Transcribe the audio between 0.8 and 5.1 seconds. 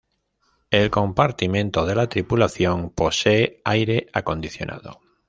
compartimiento de la tripulación posee aire acondicionado.